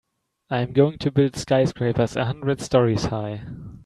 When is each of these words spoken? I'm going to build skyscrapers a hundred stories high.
I'm 0.49 0.73
going 0.73 0.97
to 0.97 1.11
build 1.11 1.35
skyscrapers 1.35 2.15
a 2.15 2.25
hundred 2.25 2.59
stories 2.59 3.03
high. 3.05 3.43